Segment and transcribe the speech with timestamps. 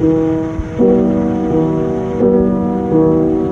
[0.00, 0.08] thank
[2.92, 3.47] you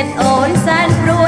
[0.00, 1.26] ฉันโอนแสนรว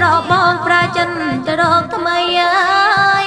[0.00, 1.08] ប្របងប្រាចិន
[1.46, 3.26] ទៅរកថ្មីអើយ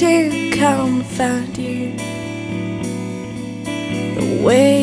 [0.00, 0.14] to
[0.60, 1.82] comfort you
[4.16, 4.79] the way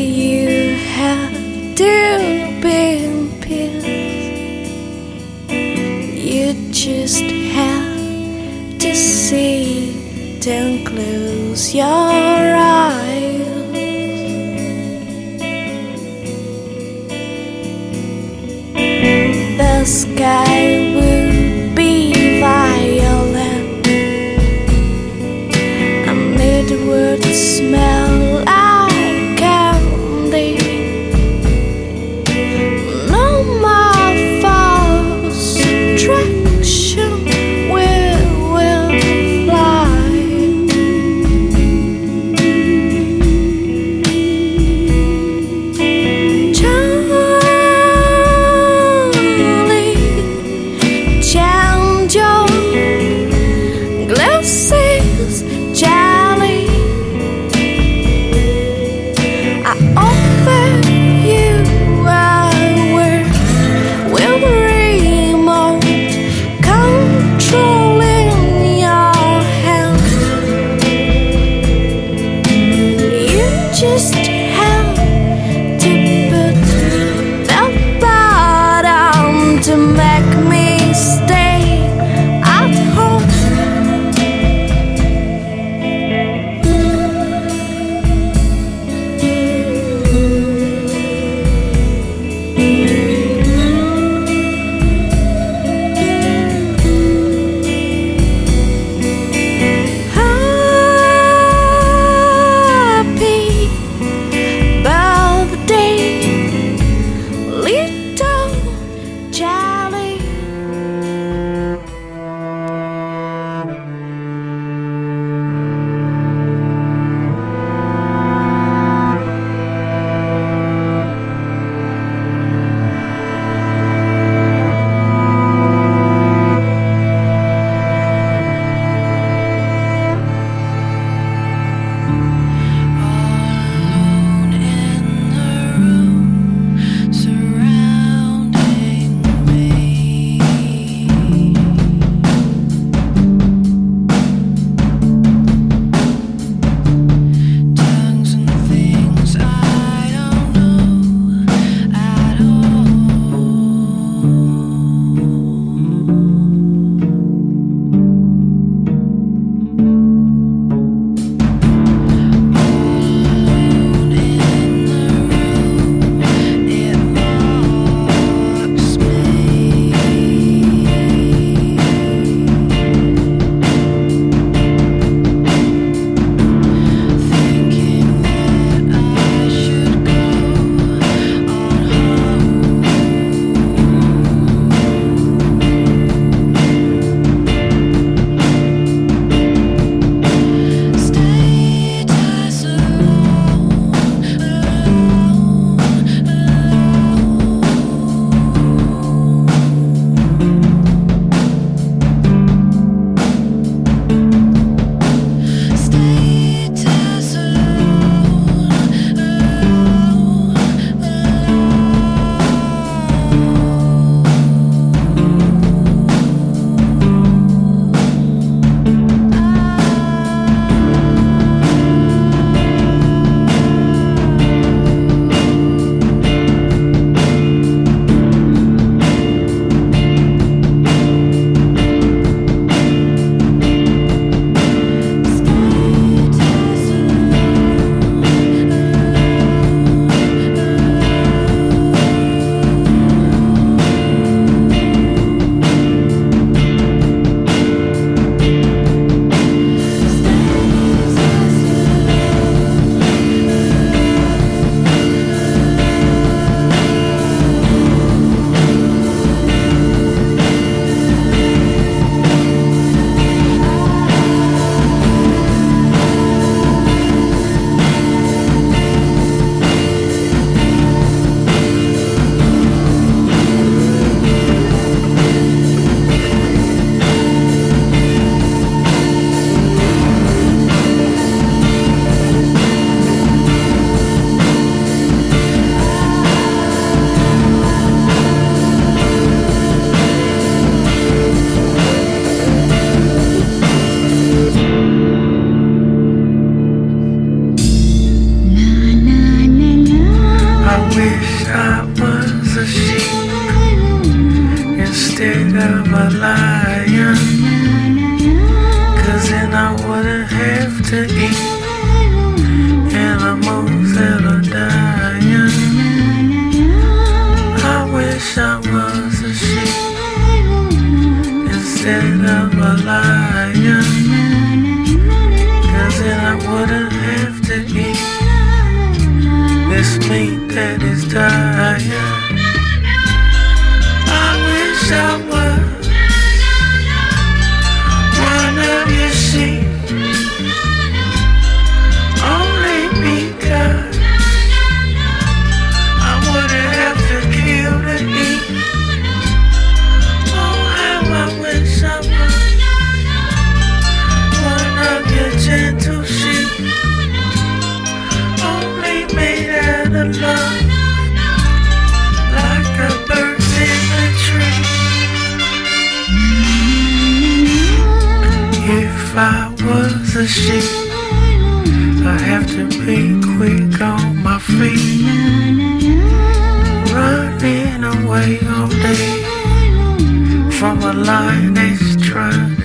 [11.78, 12.07] your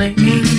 [0.02, 0.51] trying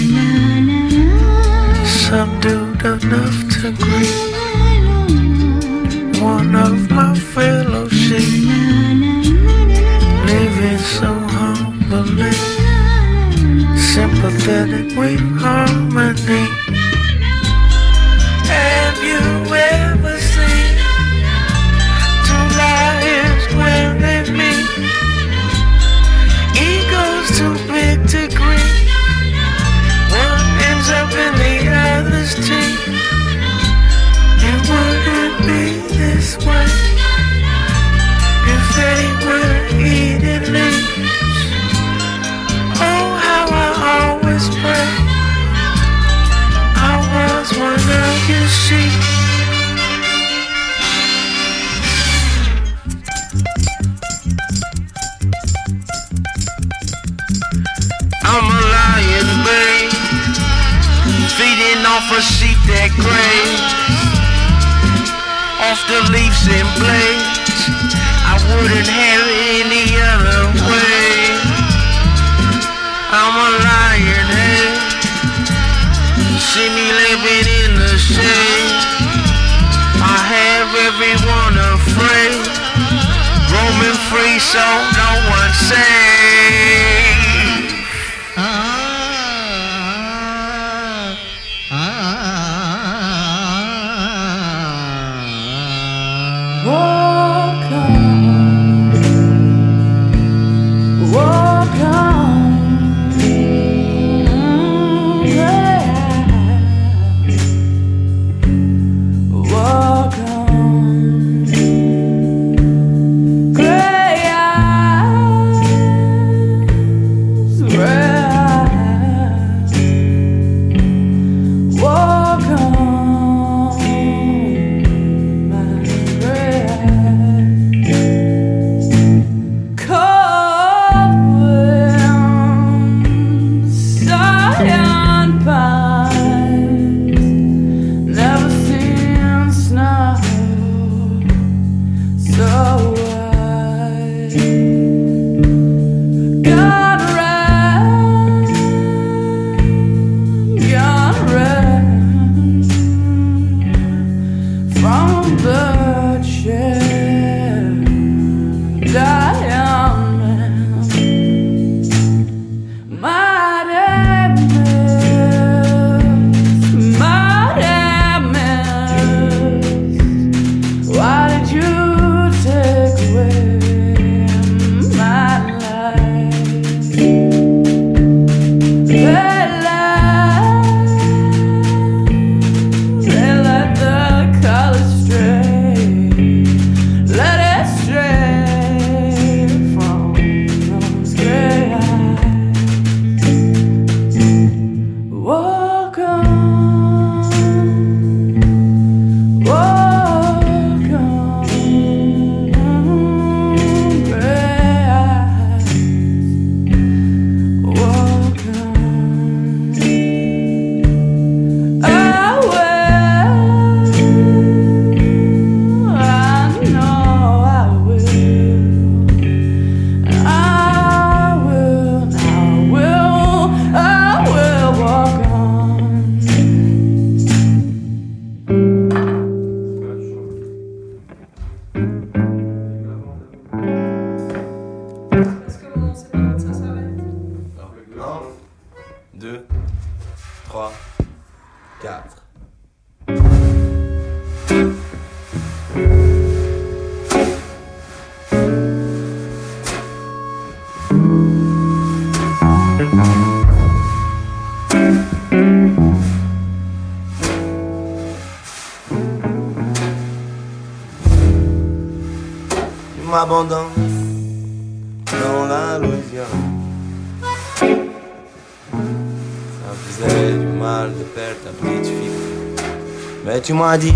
[273.43, 273.93] tu m'as dit,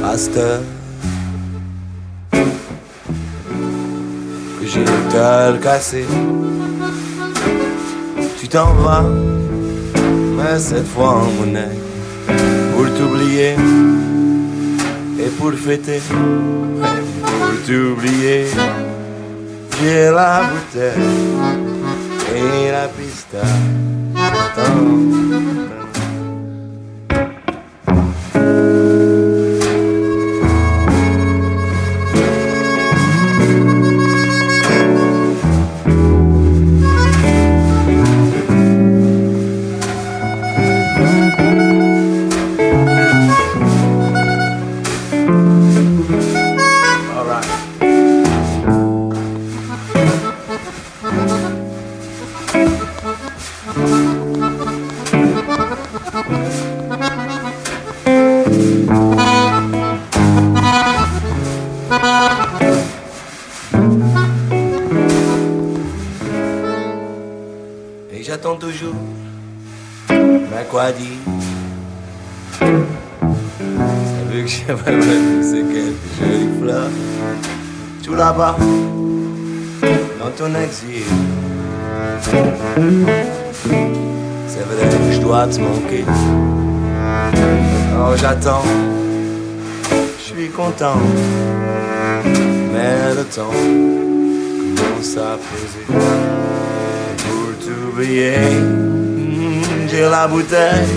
[0.00, 0.60] Pasteur,
[2.32, 2.38] que
[4.66, 6.06] j'ai le cœur cassé.
[8.38, 9.04] Tu t'en vas,
[10.36, 11.76] mais cette fois en monnaie,
[12.74, 13.56] pour t'oublier
[15.18, 16.00] et pour fêter,
[16.80, 18.46] pour t'oublier,
[19.82, 21.02] j'ai la bouteille
[22.36, 23.42] et la pista.
[24.62, 25.79] All
[90.80, 90.98] content.
[92.72, 95.86] Mais le temps commence à peser.
[97.18, 100.88] Pour t'oublier, mm, j'ai la bouteille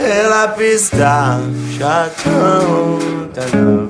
[0.00, 1.40] et la pistache.
[1.78, 2.98] J'attends
[3.32, 3.83] ta love.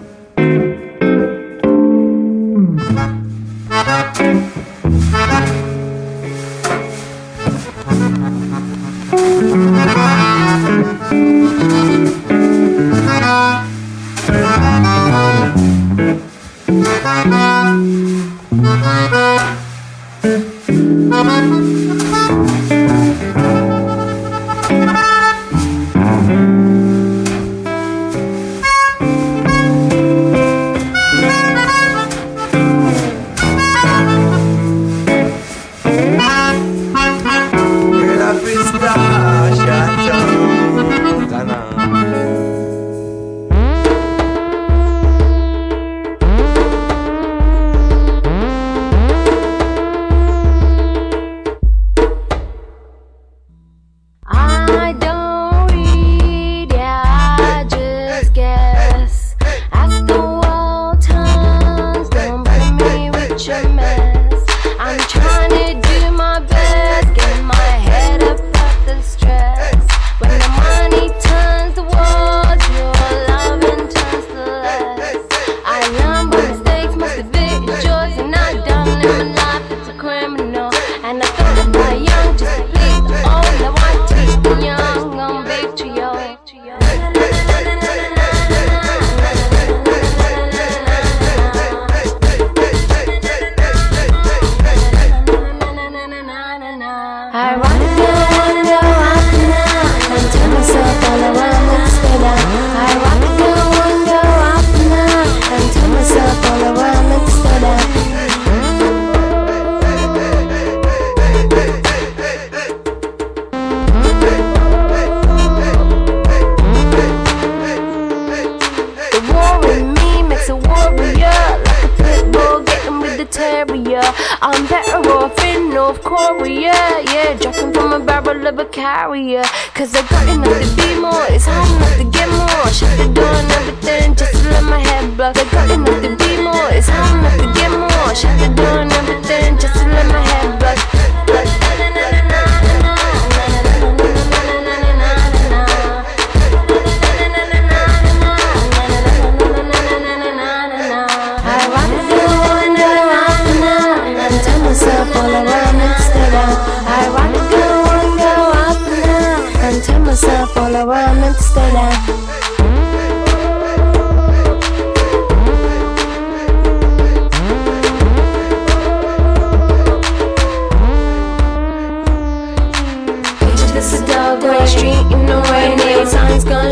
[127.00, 129.42] Yeah, Dropping from a barrel of a carrier.
[129.74, 132.68] Cause I got enough to be more, it's hard enough to get more.
[132.72, 135.36] Shut the door and everything just to let my head block.
[135.36, 138.14] I got enough to be more, it's hard enough to get more.
[138.14, 140.93] Shut the door and everything just to let my head block.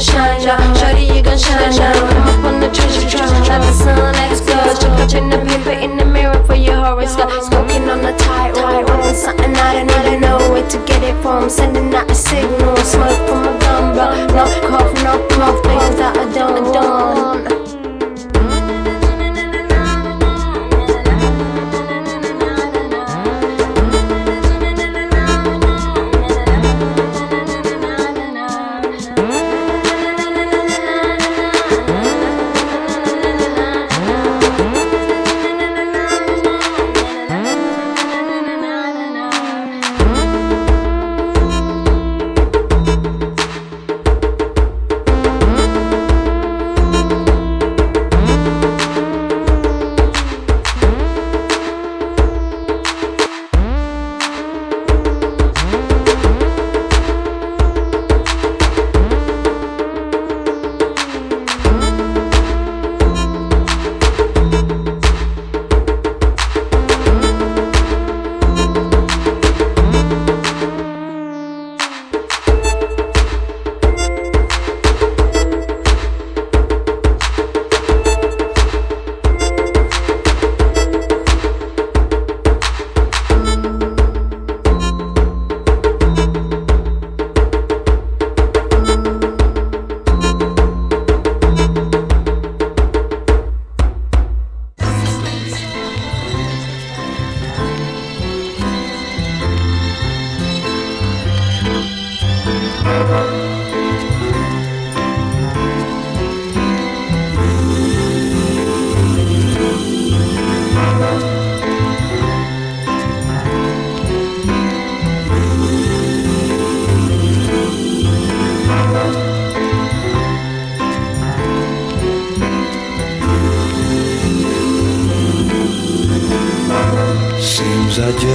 [0.00, 0.76] Sun's gonna shine, y'all.
[0.76, 1.94] Shawty, you gon' shine, shine.
[1.94, 4.78] Come up on the treasure trove, like the sun explodes.
[4.80, 7.30] Check out the paper in the mirror for your horoscope.
[7.42, 11.50] Smoking on the tightrope, rolling something I don't even know where to get it from.
[11.50, 14.26] Sending out a signal, smoke from a gun, bro.
[14.36, 17.81] No cough, no cough, things that I don't want.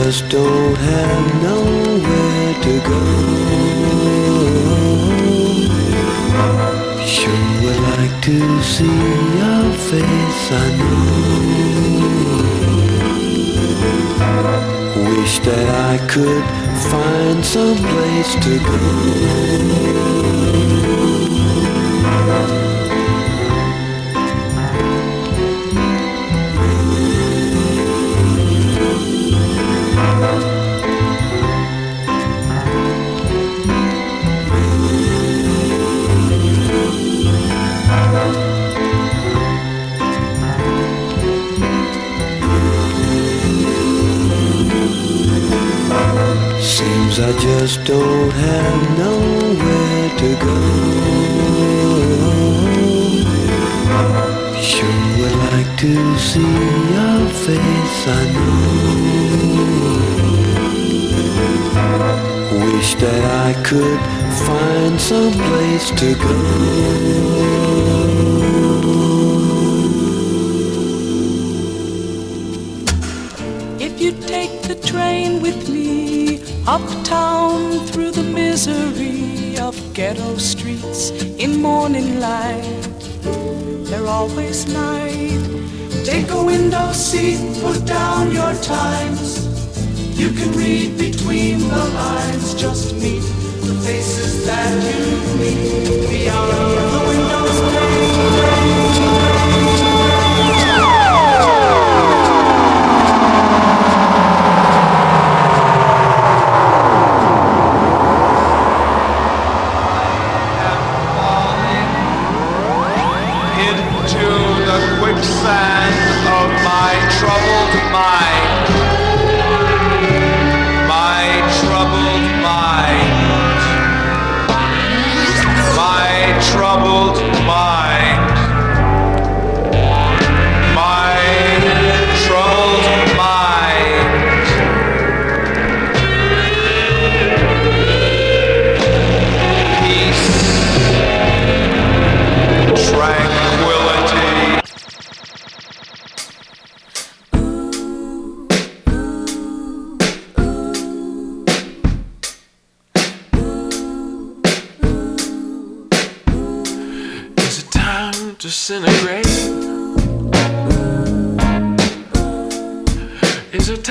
[0.07, 0.66] Seems I
[47.67, 50.57] just don't have nowhere to go.
[54.71, 56.53] Sure would like to see
[56.95, 58.59] your face, I know.
[62.63, 64.01] Wish that I could
[64.47, 66.35] find some place to go.
[73.87, 75.76] If you take the train with me
[76.67, 82.81] uptown through the misery of ghetto streets in morning light,
[83.87, 85.39] they're always night.
[86.03, 89.47] Take a window seat, put down your times.
[90.19, 93.23] You can read between the lines, just meet
[93.63, 98.56] the faces that you meet beyond the window's into
[115.17, 116.06] the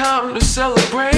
[0.07, 1.16] time to celebrate.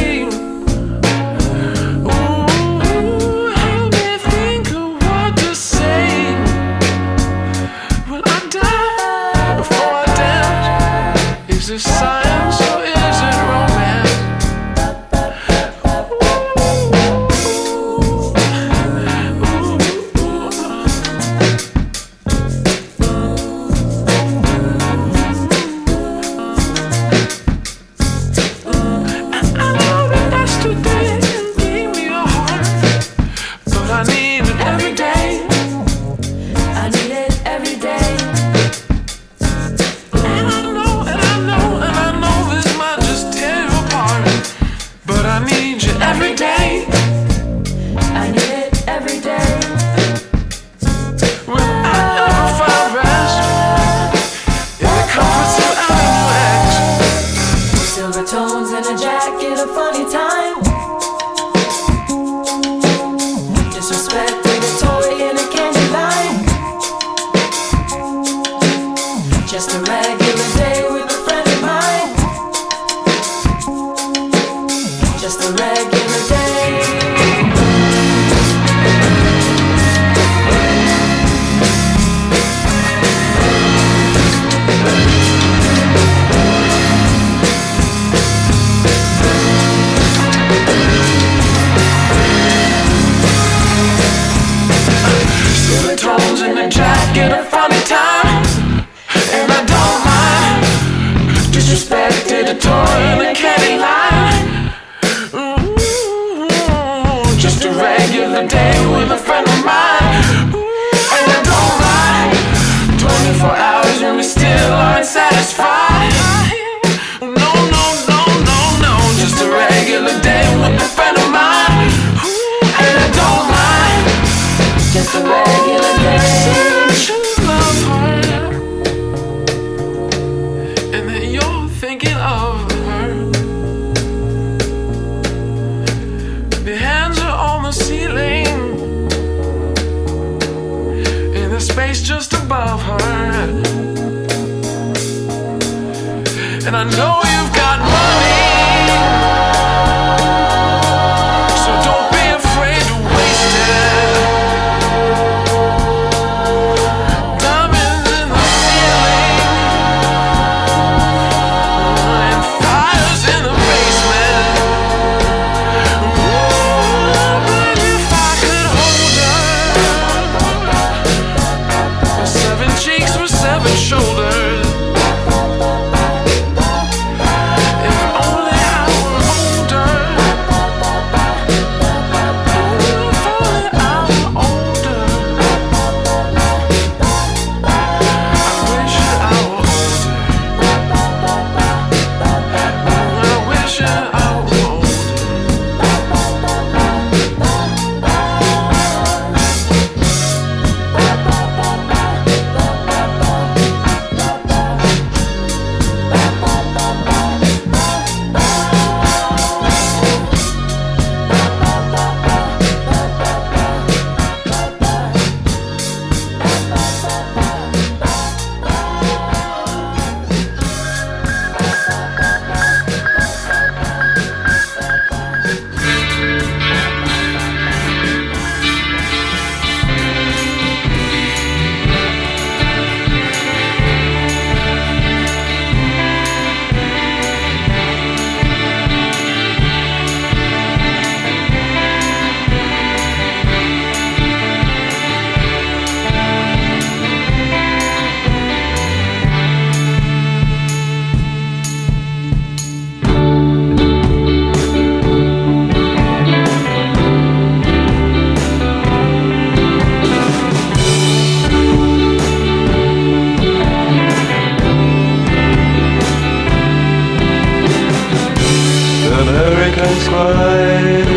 [269.68, 271.08] Americans quiet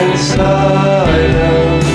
[0.00, 1.88] in silence.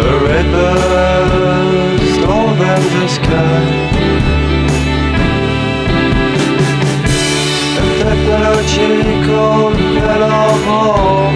[0.00, 3.64] A red bird stole them the sky.
[7.80, 8.92] And technology
[9.26, 11.32] cold metal war.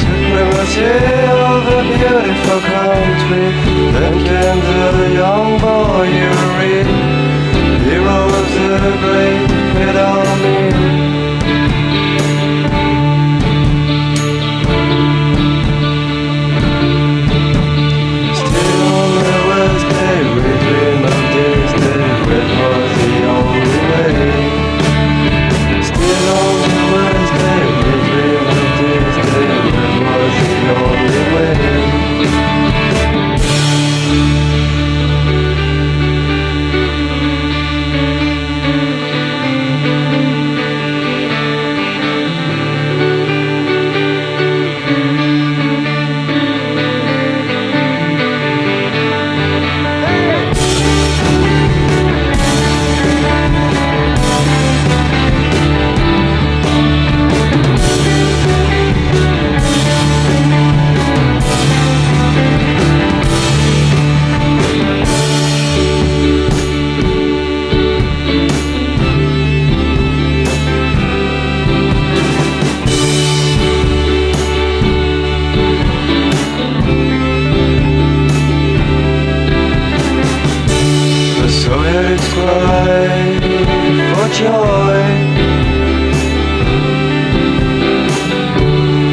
[0.00, 0.94] Supremacy
[1.50, 3.46] of a beautiful country.
[4.94, 6.88] The young boy you read.
[7.82, 9.43] Heroes the great.
[81.62, 83.38] Soviets cry
[84.10, 84.98] for joy.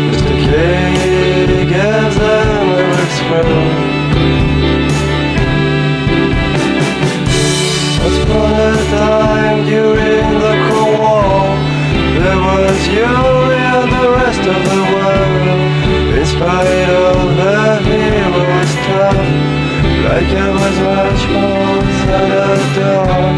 [0.10, 0.36] Mr.
[0.46, 0.52] K
[1.70, 3.62] gives them a thrill.
[8.02, 11.42] Once upon a time during the Cold War,
[12.18, 13.14] there was you
[13.70, 15.48] and the rest of the world.
[16.18, 17.62] In spite of the
[18.88, 19.52] tough.
[20.04, 21.51] Like I was much more
[22.56, 23.30] than a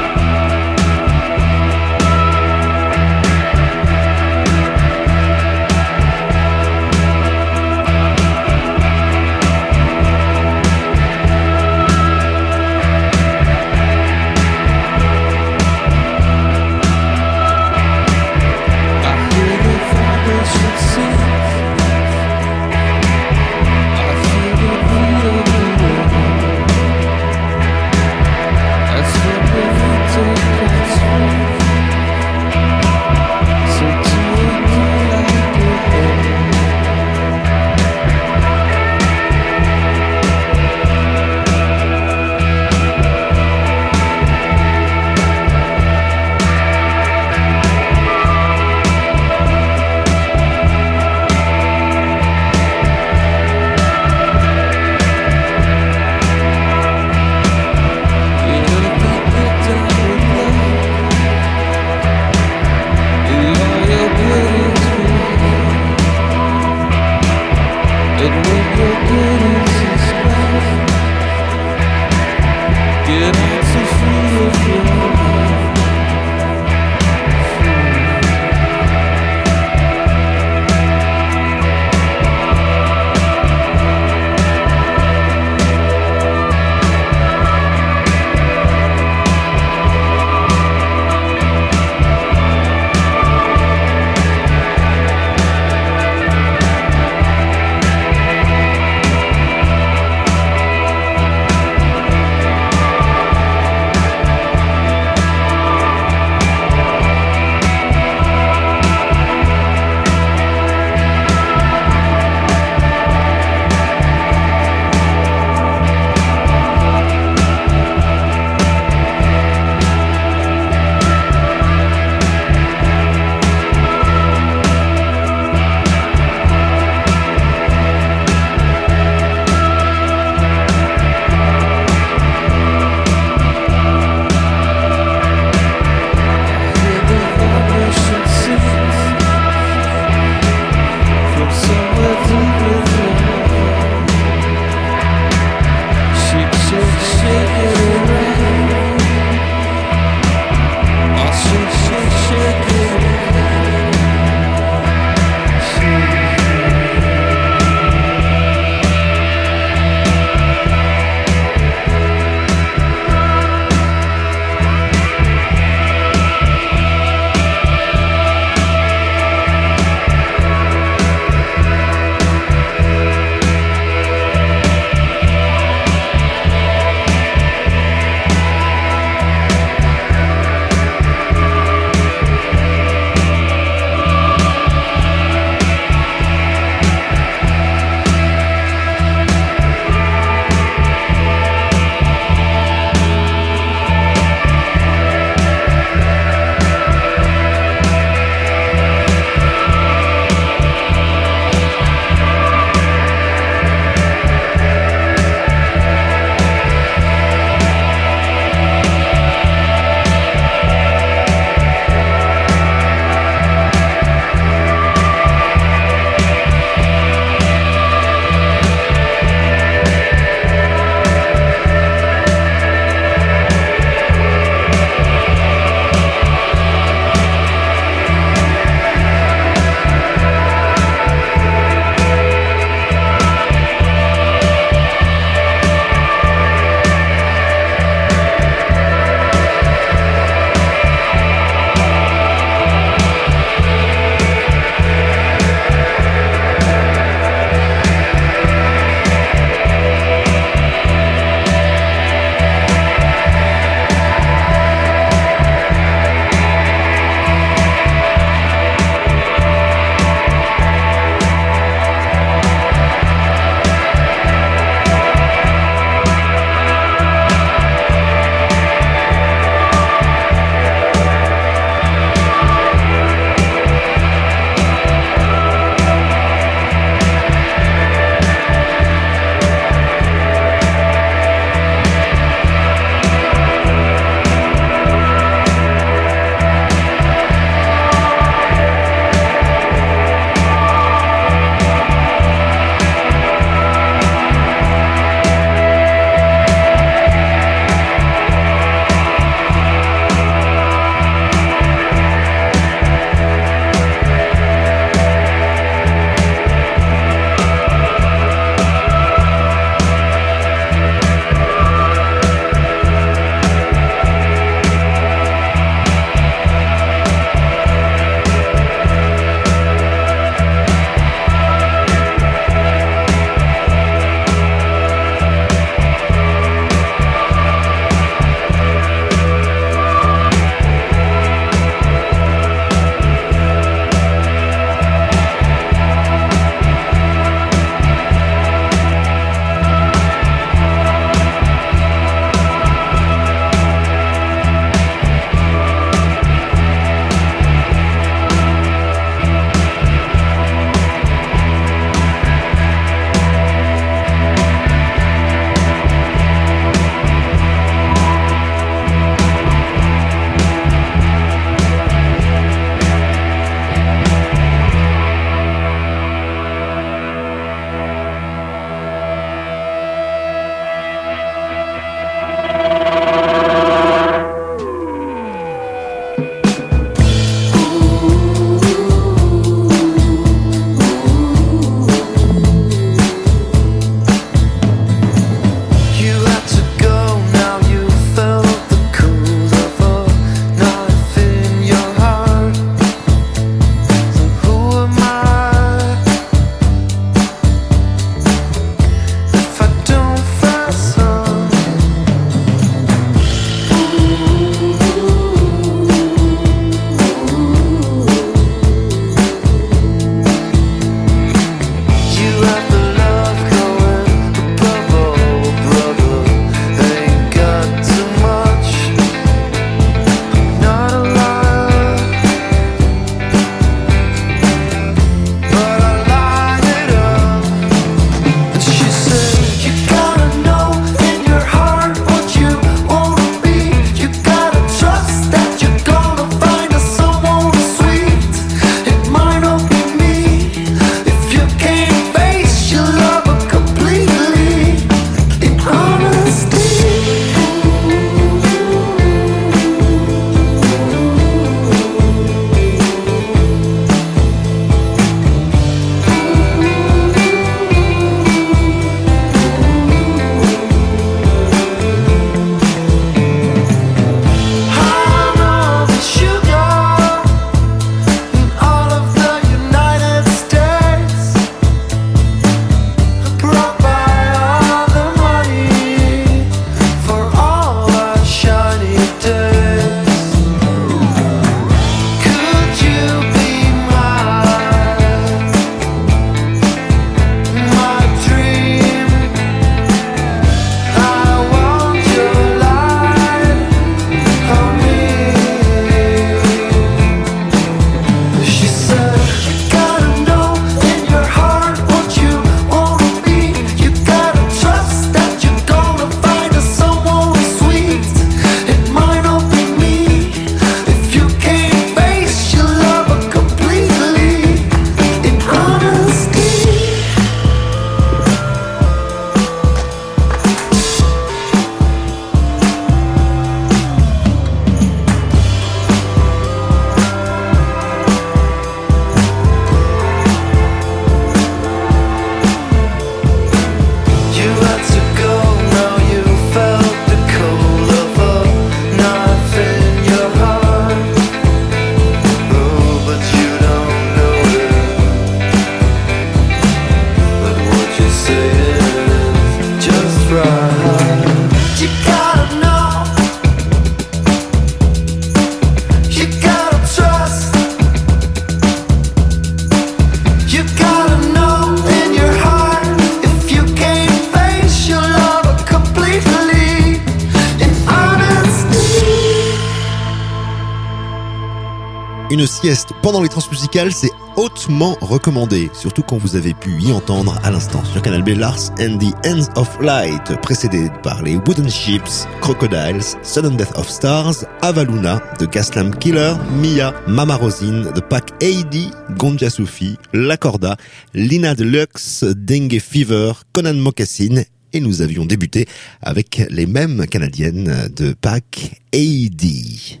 [573.02, 577.84] pendant les transmusicales, c'est hautement recommandé, surtout quand vous avez pu y entendre à l'instant
[577.84, 583.02] sur Canal B Lars and the Ends of Light, précédé par les Wooden Ships, Crocodiles,
[583.22, 589.50] Sudden Death of Stars, Avaluna, The Gaslam Killer, Mia, Mama Rosine, The Pack AD, Gonja
[589.50, 590.76] Sufi, Lacorda,
[591.14, 594.42] Lina Deluxe, Dengue Fever, Conan Mocassin
[594.72, 595.66] et nous avions débuté
[596.02, 600.00] avec les mêmes canadiennes de Pack AD.